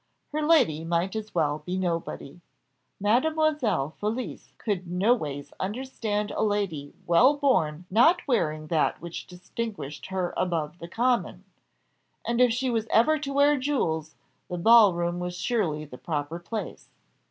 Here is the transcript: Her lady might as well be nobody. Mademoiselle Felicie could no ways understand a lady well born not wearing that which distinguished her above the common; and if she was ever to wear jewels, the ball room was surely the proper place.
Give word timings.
Her 0.31 0.41
lady 0.41 0.83
might 0.83 1.15
as 1.15 1.35
well 1.35 1.59
be 1.63 1.77
nobody. 1.77 2.41
Mademoiselle 2.99 3.91
Felicie 3.99 4.51
could 4.57 4.87
no 4.87 5.13
ways 5.13 5.53
understand 5.59 6.31
a 6.31 6.41
lady 6.41 6.95
well 7.05 7.37
born 7.37 7.85
not 7.91 8.27
wearing 8.27 8.65
that 8.65 8.99
which 8.99 9.27
distinguished 9.27 10.07
her 10.07 10.33
above 10.35 10.79
the 10.79 10.87
common; 10.87 11.43
and 12.25 12.41
if 12.41 12.51
she 12.51 12.71
was 12.71 12.87
ever 12.89 13.19
to 13.19 13.31
wear 13.31 13.57
jewels, 13.57 14.15
the 14.49 14.57
ball 14.57 14.93
room 14.95 15.19
was 15.19 15.37
surely 15.37 15.85
the 15.85 15.99
proper 15.99 16.39
place. 16.39 16.87